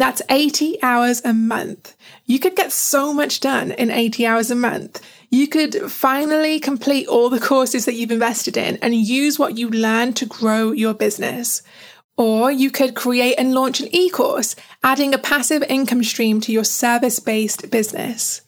That's 0.00 0.22
80 0.30 0.82
hours 0.82 1.22
a 1.26 1.34
month. 1.34 1.94
You 2.24 2.38
could 2.38 2.56
get 2.56 2.72
so 2.72 3.12
much 3.12 3.38
done 3.38 3.70
in 3.72 3.90
80 3.90 4.26
hours 4.26 4.50
a 4.50 4.54
month. 4.54 5.02
You 5.28 5.46
could 5.46 5.92
finally 5.92 6.58
complete 6.58 7.06
all 7.06 7.28
the 7.28 7.38
courses 7.38 7.84
that 7.84 7.96
you've 7.96 8.10
invested 8.10 8.56
in 8.56 8.78
and 8.78 8.94
use 8.94 9.38
what 9.38 9.58
you 9.58 9.68
learned 9.68 10.16
to 10.16 10.24
grow 10.24 10.72
your 10.72 10.94
business. 10.94 11.62
Or 12.16 12.50
you 12.50 12.70
could 12.70 12.94
create 12.94 13.34
and 13.34 13.52
launch 13.52 13.80
an 13.80 13.94
e 13.94 14.08
course, 14.08 14.56
adding 14.82 15.12
a 15.12 15.18
passive 15.18 15.62
income 15.64 16.02
stream 16.02 16.40
to 16.40 16.52
your 16.52 16.64
service 16.64 17.18
based 17.20 17.70
business. 17.70 18.40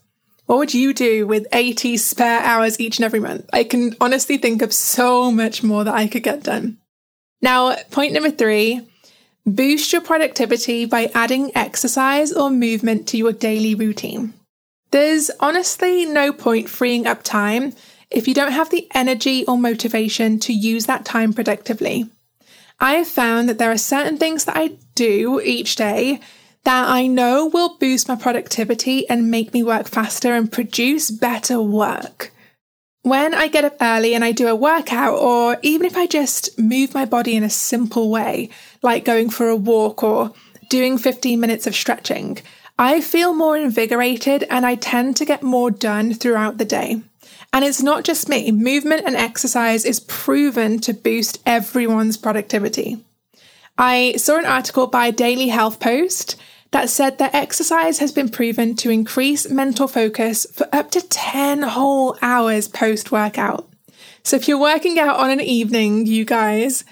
What 0.46 0.56
would 0.56 0.72
you 0.72 0.94
do 0.94 1.26
with 1.26 1.46
80 1.52 1.98
spare 1.98 2.40
hours 2.40 2.80
each 2.80 2.96
and 2.96 3.04
every 3.04 3.20
month? 3.20 3.44
I 3.52 3.64
can 3.64 3.94
honestly 4.00 4.38
think 4.38 4.62
of 4.62 4.72
so 4.72 5.30
much 5.30 5.62
more 5.62 5.84
that 5.84 5.94
I 5.94 6.06
could 6.06 6.22
get 6.22 6.44
done. 6.44 6.78
Now, 7.42 7.76
point 7.90 8.14
number 8.14 8.30
three 8.30 8.88
Boost 9.44 9.92
your 9.92 10.02
productivity 10.02 10.84
by 10.84 11.10
adding 11.14 11.50
exercise 11.56 12.32
or 12.32 12.48
movement 12.48 13.08
to 13.08 13.16
your 13.16 13.32
daily 13.32 13.74
routine. 13.74 14.34
There's 14.92 15.32
honestly 15.40 16.06
no 16.06 16.32
point 16.32 16.68
freeing 16.68 17.08
up 17.08 17.24
time 17.24 17.74
if 18.08 18.28
you 18.28 18.34
don't 18.34 18.52
have 18.52 18.70
the 18.70 18.86
energy 18.94 19.44
or 19.46 19.58
motivation 19.58 20.38
to 20.40 20.52
use 20.52 20.86
that 20.86 21.04
time 21.04 21.32
productively. 21.32 22.08
I 22.78 22.94
have 22.94 23.08
found 23.08 23.48
that 23.48 23.58
there 23.58 23.72
are 23.72 23.78
certain 23.78 24.16
things 24.16 24.44
that 24.44 24.56
I 24.56 24.76
do 24.94 25.40
each 25.40 25.74
day 25.74 26.20
that 26.64 26.88
I 26.88 27.08
know 27.08 27.46
will 27.46 27.76
boost 27.78 28.06
my 28.06 28.14
productivity 28.14 29.08
and 29.08 29.30
make 29.30 29.52
me 29.52 29.64
work 29.64 29.88
faster 29.88 30.34
and 30.34 30.52
produce 30.52 31.10
better 31.10 31.60
work. 31.60 32.32
When 33.02 33.34
I 33.34 33.48
get 33.48 33.64
up 33.64 33.76
early 33.80 34.14
and 34.14 34.24
I 34.24 34.30
do 34.30 34.46
a 34.46 34.54
workout, 34.54 35.18
or 35.18 35.58
even 35.62 35.86
if 35.86 35.96
I 35.96 36.06
just 36.06 36.56
move 36.56 36.94
my 36.94 37.04
body 37.04 37.34
in 37.34 37.42
a 37.42 37.50
simple 37.50 38.10
way, 38.10 38.48
like 38.82 39.04
going 39.04 39.30
for 39.30 39.48
a 39.48 39.56
walk 39.56 40.02
or 40.02 40.32
doing 40.68 40.98
15 40.98 41.38
minutes 41.38 41.66
of 41.66 41.74
stretching, 41.74 42.38
I 42.78 43.00
feel 43.00 43.34
more 43.34 43.56
invigorated 43.56 44.44
and 44.50 44.66
I 44.66 44.74
tend 44.74 45.16
to 45.16 45.24
get 45.24 45.42
more 45.42 45.70
done 45.70 46.14
throughout 46.14 46.58
the 46.58 46.64
day. 46.64 47.02
And 47.52 47.64
it's 47.64 47.82
not 47.82 48.04
just 48.04 48.28
me, 48.28 48.50
movement 48.50 49.02
and 49.04 49.14
exercise 49.14 49.84
is 49.84 50.00
proven 50.00 50.78
to 50.80 50.94
boost 50.94 51.40
everyone's 51.44 52.16
productivity. 52.16 53.04
I 53.76 54.14
saw 54.16 54.38
an 54.38 54.46
article 54.46 54.86
by 54.86 55.10
Daily 55.10 55.48
Health 55.48 55.78
Post 55.78 56.36
that 56.70 56.88
said 56.88 57.18
that 57.18 57.34
exercise 57.34 57.98
has 57.98 58.12
been 58.12 58.30
proven 58.30 58.74
to 58.76 58.90
increase 58.90 59.50
mental 59.50 59.86
focus 59.86 60.46
for 60.52 60.66
up 60.72 60.90
to 60.92 61.06
10 61.06 61.62
whole 61.62 62.16
hours 62.22 62.68
post 62.68 63.12
workout. 63.12 63.68
So 64.24 64.36
if 64.36 64.48
you're 64.48 64.58
working 64.58 64.98
out 64.98 65.18
on 65.18 65.30
an 65.30 65.40
evening, 65.40 66.06
you 66.06 66.24
guys, 66.24 66.84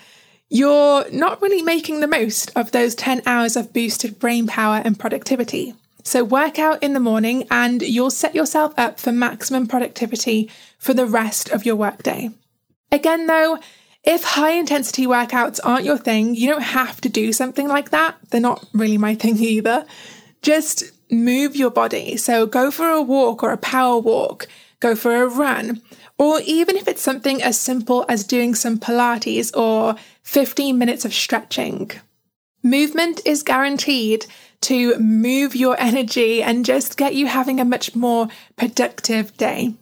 you're 0.50 1.08
not 1.12 1.40
really 1.40 1.62
making 1.62 2.00
the 2.00 2.08
most 2.08 2.50
of 2.56 2.72
those 2.72 2.96
10 2.96 3.22
hours 3.24 3.56
of 3.56 3.72
boosted 3.72 4.18
brain 4.18 4.48
power 4.48 4.82
and 4.84 4.98
productivity. 4.98 5.74
So 6.02 6.24
work 6.24 6.58
out 6.58 6.82
in 6.82 6.92
the 6.92 7.00
morning 7.00 7.46
and 7.50 7.80
you'll 7.80 8.10
set 8.10 8.34
yourself 8.34 8.74
up 8.76 8.98
for 8.98 9.12
maximum 9.12 9.68
productivity 9.68 10.50
for 10.76 10.92
the 10.92 11.06
rest 11.06 11.50
of 11.50 11.64
your 11.64 11.76
workday. 11.76 12.30
Again, 12.90 13.26
though, 13.26 13.58
if 14.02 14.24
high 14.24 14.52
intensity 14.52 15.06
workouts 15.06 15.60
aren't 15.62 15.84
your 15.84 15.98
thing, 15.98 16.34
you 16.34 16.48
don't 16.48 16.62
have 16.62 17.00
to 17.02 17.08
do 17.08 17.32
something 17.32 17.68
like 17.68 17.90
that. 17.90 18.16
They're 18.30 18.40
not 18.40 18.64
really 18.72 18.98
my 18.98 19.14
thing 19.14 19.36
either. 19.38 19.86
Just 20.42 20.90
move 21.12 21.54
your 21.54 21.70
body. 21.70 22.16
So 22.16 22.46
go 22.46 22.72
for 22.72 22.88
a 22.88 23.02
walk 23.02 23.44
or 23.44 23.52
a 23.52 23.58
power 23.58 23.98
walk, 23.98 24.48
go 24.80 24.96
for 24.96 25.22
a 25.22 25.28
run, 25.28 25.80
or 26.20 26.42
even 26.44 26.76
if 26.76 26.86
it's 26.86 27.00
something 27.00 27.42
as 27.42 27.58
simple 27.58 28.04
as 28.06 28.24
doing 28.24 28.54
some 28.54 28.78
Pilates 28.78 29.56
or 29.56 29.96
15 30.22 30.76
minutes 30.76 31.06
of 31.06 31.14
stretching. 31.14 31.90
Movement 32.62 33.22
is 33.24 33.42
guaranteed 33.42 34.26
to 34.60 34.98
move 34.98 35.56
your 35.56 35.80
energy 35.80 36.42
and 36.42 36.66
just 36.66 36.98
get 36.98 37.14
you 37.14 37.26
having 37.26 37.58
a 37.58 37.64
much 37.64 37.96
more 37.96 38.28
productive 38.56 39.34
day. 39.38 39.72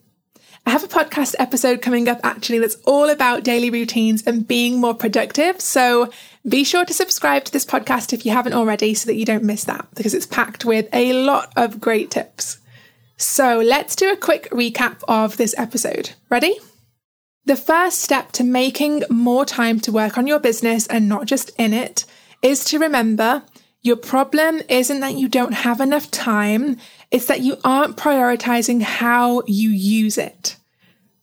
I 0.64 0.70
have 0.70 0.84
a 0.84 0.86
podcast 0.86 1.34
episode 1.40 1.82
coming 1.82 2.08
up 2.08 2.20
actually 2.22 2.60
that's 2.60 2.76
all 2.86 3.10
about 3.10 3.42
daily 3.42 3.70
routines 3.70 4.22
and 4.24 4.46
being 4.46 4.80
more 4.80 4.94
productive. 4.94 5.60
So 5.60 6.08
be 6.48 6.62
sure 6.62 6.84
to 6.84 6.94
subscribe 6.94 7.46
to 7.46 7.52
this 7.52 7.66
podcast 7.66 8.12
if 8.12 8.24
you 8.24 8.30
haven't 8.30 8.52
already 8.52 8.94
so 8.94 9.06
that 9.06 9.16
you 9.16 9.24
don't 9.24 9.42
miss 9.42 9.64
that 9.64 9.88
because 9.96 10.14
it's 10.14 10.26
packed 10.26 10.64
with 10.64 10.88
a 10.92 11.14
lot 11.14 11.52
of 11.56 11.80
great 11.80 12.12
tips. 12.12 12.58
So 13.18 13.58
let's 13.58 13.96
do 13.96 14.12
a 14.12 14.16
quick 14.16 14.48
recap 14.50 15.02
of 15.08 15.36
this 15.36 15.52
episode. 15.58 16.12
Ready? 16.30 16.56
The 17.46 17.56
first 17.56 18.00
step 18.00 18.30
to 18.32 18.44
making 18.44 19.02
more 19.10 19.44
time 19.44 19.80
to 19.80 19.92
work 19.92 20.16
on 20.16 20.28
your 20.28 20.38
business 20.38 20.86
and 20.86 21.08
not 21.08 21.26
just 21.26 21.50
in 21.58 21.72
it 21.72 22.04
is 22.42 22.64
to 22.66 22.78
remember 22.78 23.42
your 23.82 23.96
problem 23.96 24.62
isn't 24.68 25.00
that 25.00 25.14
you 25.14 25.28
don't 25.28 25.52
have 25.52 25.80
enough 25.80 26.10
time, 26.12 26.76
it's 27.10 27.26
that 27.26 27.40
you 27.40 27.56
aren't 27.64 27.96
prioritizing 27.96 28.82
how 28.82 29.42
you 29.46 29.70
use 29.70 30.16
it. 30.16 30.56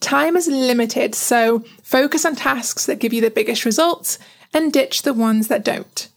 Time 0.02 0.36
is 0.36 0.48
limited, 0.48 1.16
so 1.16 1.60
focus 1.82 2.26
on 2.26 2.36
tasks 2.36 2.88
that 2.88 3.00
give 3.00 3.14
you 3.14 3.22
the 3.22 3.30
biggest 3.30 3.64
results 3.64 4.20
and 4.54 4.74
ditch 4.74 5.04
the 5.04 5.14
ones 5.14 5.48
that 5.48 5.64
don't. 5.64 6.10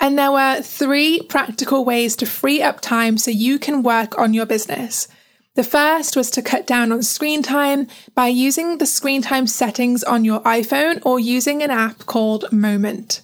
And 0.00 0.18
there 0.18 0.32
were 0.32 0.60
three 0.60 1.22
practical 1.22 1.84
ways 1.84 2.16
to 2.16 2.26
free 2.26 2.62
up 2.62 2.80
time 2.80 3.16
so 3.18 3.30
you 3.30 3.58
can 3.58 3.82
work 3.82 4.18
on 4.18 4.34
your 4.34 4.46
business. 4.46 5.08
The 5.54 5.62
first 5.62 6.16
was 6.16 6.30
to 6.32 6.42
cut 6.42 6.66
down 6.66 6.90
on 6.90 7.02
screen 7.02 7.42
time 7.42 7.86
by 8.14 8.26
using 8.26 8.78
the 8.78 8.86
screen 8.86 9.22
time 9.22 9.46
settings 9.46 10.02
on 10.02 10.24
your 10.24 10.40
iPhone 10.40 11.00
or 11.06 11.20
using 11.20 11.62
an 11.62 11.70
app 11.70 12.06
called 12.06 12.52
Moment. 12.52 13.20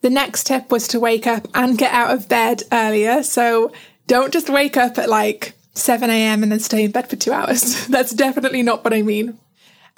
The 0.00 0.08
next 0.08 0.44
tip 0.44 0.70
was 0.70 0.88
to 0.88 1.00
wake 1.00 1.26
up 1.26 1.48
and 1.54 1.76
get 1.76 1.92
out 1.92 2.14
of 2.14 2.28
bed 2.28 2.62
earlier. 2.72 3.22
So 3.22 3.72
don't 4.06 4.32
just 4.32 4.48
wake 4.48 4.76
up 4.78 4.96
at 4.98 5.10
like 5.10 5.52
7 5.74 6.08
a.m. 6.08 6.42
and 6.42 6.50
then 6.50 6.60
stay 6.60 6.84
in 6.84 6.92
bed 6.92 7.10
for 7.10 7.16
two 7.16 7.32
hours. 7.32 7.86
That's 7.88 8.12
definitely 8.12 8.62
not 8.62 8.82
what 8.82 8.94
I 8.94 9.02
mean. 9.02 9.38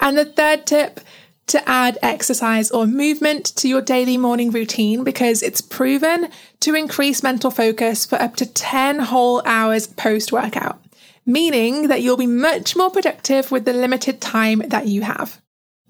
And 0.00 0.18
the 0.18 0.24
third 0.24 0.66
tip 0.66 1.00
to 1.48 1.68
add 1.68 1.98
exercise 2.02 2.70
or 2.70 2.86
movement 2.86 3.46
to 3.56 3.68
your 3.68 3.80
daily 3.80 4.16
morning 4.16 4.50
routine 4.50 5.04
because 5.04 5.42
it's 5.42 5.60
proven 5.60 6.28
to 6.60 6.74
increase 6.74 7.22
mental 7.22 7.50
focus 7.50 8.06
for 8.06 8.16
up 8.16 8.36
to 8.36 8.46
10 8.46 9.00
whole 9.00 9.42
hours 9.44 9.86
post 9.86 10.32
workout 10.32 10.80
meaning 11.28 11.88
that 11.88 12.00
you'll 12.00 12.16
be 12.16 12.26
much 12.26 12.74
more 12.74 12.90
productive 12.90 13.52
with 13.52 13.66
the 13.66 13.72
limited 13.72 14.18
time 14.18 14.60
that 14.68 14.86
you 14.86 15.02
have. 15.02 15.40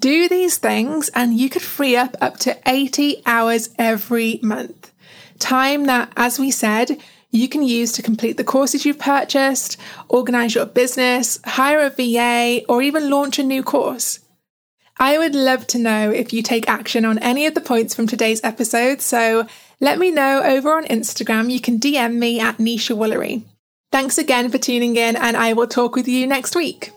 Do 0.00 0.28
these 0.28 0.58
things 0.58 1.08
and 1.14 1.38
you 1.38 1.48
could 1.48 1.62
free 1.62 1.96
up 1.96 2.16
up 2.20 2.38
to 2.38 2.58
80 2.66 3.22
hours 3.24 3.70
every 3.78 4.40
month. 4.42 4.92
Time 5.38 5.86
that, 5.86 6.12
as 6.16 6.40
we 6.40 6.50
said, 6.50 7.00
you 7.30 7.48
can 7.48 7.62
use 7.62 7.92
to 7.92 8.02
complete 8.02 8.36
the 8.36 8.44
courses 8.44 8.84
you've 8.84 8.98
purchased, 8.98 9.76
organize 10.08 10.56
your 10.56 10.66
business, 10.66 11.38
hire 11.44 11.80
a 11.80 11.90
VA, 11.90 12.64
or 12.68 12.82
even 12.82 13.08
launch 13.08 13.38
a 13.38 13.44
new 13.44 13.62
course. 13.62 14.18
I 15.00 15.16
would 15.16 15.34
love 15.34 15.66
to 15.68 15.78
know 15.78 16.10
if 16.10 16.32
you 16.32 16.42
take 16.42 16.68
action 16.68 17.04
on 17.04 17.18
any 17.20 17.46
of 17.46 17.54
the 17.54 17.60
points 17.60 17.94
from 17.94 18.08
today's 18.08 18.42
episode, 18.42 19.00
so 19.00 19.46
let 19.80 19.98
me 19.98 20.10
know 20.10 20.42
over 20.42 20.72
on 20.72 20.84
Instagram. 20.86 21.52
You 21.52 21.60
can 21.60 21.78
DM 21.78 22.14
me 22.14 22.40
at 22.40 22.58
Nesha 22.58 22.96
Woolery. 22.96 23.44
Thanks 23.92 24.18
again 24.18 24.50
for 24.50 24.58
tuning 24.58 24.96
in, 24.96 25.14
and 25.14 25.36
I 25.36 25.52
will 25.52 25.68
talk 25.68 25.94
with 25.94 26.08
you 26.08 26.26
next 26.26 26.56
week. 26.56 26.92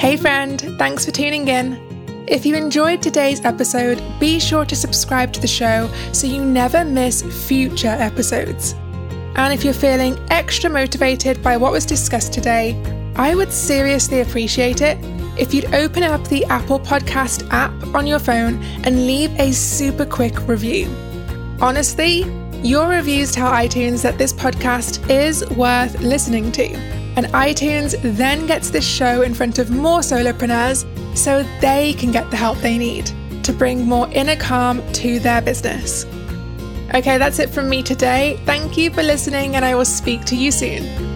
Hey, 0.00 0.16
friend, 0.16 0.60
thanks 0.76 1.04
for 1.04 1.12
tuning 1.12 1.46
in. 1.46 1.78
If 2.26 2.44
you 2.44 2.56
enjoyed 2.56 3.02
today's 3.02 3.44
episode, 3.44 4.02
be 4.18 4.40
sure 4.40 4.64
to 4.64 4.74
subscribe 4.74 5.32
to 5.34 5.40
the 5.40 5.46
show 5.46 5.88
so 6.12 6.26
you 6.26 6.44
never 6.44 6.84
miss 6.84 7.22
future 7.46 7.86
episodes. 7.86 8.74
And 9.36 9.52
if 9.52 9.64
you're 9.64 9.74
feeling 9.74 10.18
extra 10.30 10.68
motivated 10.68 11.42
by 11.42 11.56
what 11.56 11.72
was 11.72 11.86
discussed 11.86 12.32
today, 12.32 12.80
I 13.16 13.34
would 13.34 13.52
seriously 13.52 14.20
appreciate 14.20 14.80
it 14.80 14.98
if 15.38 15.54
you'd 15.54 15.72
open 15.74 16.02
up 16.02 16.26
the 16.28 16.44
Apple 16.46 16.80
Podcast 16.80 17.48
app 17.50 17.72
on 17.94 18.06
your 18.06 18.18
phone 18.18 18.62
and 18.84 19.06
leave 19.06 19.30
a 19.38 19.52
super 19.52 20.04
quick 20.04 20.46
review. 20.46 20.86
Honestly, 21.60 22.24
your 22.62 22.88
reviews 22.88 23.32
tell 23.32 23.50
iTunes 23.50 24.02
that 24.02 24.18
this 24.18 24.32
podcast 24.32 25.08
is 25.10 25.48
worth 25.50 25.98
listening 26.00 26.52
to. 26.52 26.74
And 27.16 27.26
iTunes 27.26 27.98
then 28.16 28.46
gets 28.46 28.70
this 28.70 28.86
show 28.86 29.22
in 29.22 29.34
front 29.34 29.58
of 29.58 29.70
more 29.70 30.00
solopreneurs 30.00 30.86
so 31.16 31.42
they 31.60 31.94
can 31.94 32.12
get 32.12 32.30
the 32.30 32.36
help 32.36 32.58
they 32.58 32.78
need 32.78 33.10
to 33.44 33.52
bring 33.52 33.86
more 33.86 34.08
inner 34.12 34.36
calm 34.36 34.80
to 34.92 35.18
their 35.20 35.40
business. 35.40 36.04
Okay, 36.92 37.18
that's 37.18 37.38
it 37.38 37.50
from 37.50 37.68
me 37.68 37.82
today. 37.82 38.40
Thank 38.46 38.76
you 38.76 38.90
for 38.90 39.02
listening, 39.02 39.54
and 39.54 39.64
I 39.64 39.74
will 39.74 39.84
speak 39.84 40.24
to 40.24 40.36
you 40.36 40.50
soon. 40.50 41.09